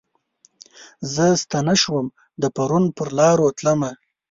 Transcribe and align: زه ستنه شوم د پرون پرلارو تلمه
زه 1.13 1.25
ستنه 1.43 1.75
شوم 1.81 2.05
د 2.41 2.43
پرون 2.55 2.85
پرلارو 2.97 3.47
تلمه 3.57 3.91